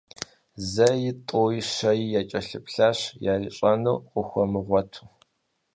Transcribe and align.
Зэи, 0.71 1.07
тӏэуи, 1.27 1.57
щэи 1.75 2.03
якӏэлъыплъащ, 2.19 2.99
ярищӏэнур 3.31 3.99
къыхуэмыгъуэту. 4.11 5.05